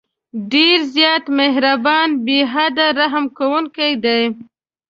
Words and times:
ډېر 0.51 0.77
زیات 0.95 1.23
مهربان، 1.39 2.07
بې 2.25 2.39
حده 2.53 2.85
رحم 2.99 3.25
كوونكى 3.37 3.89
دى. 4.03 4.21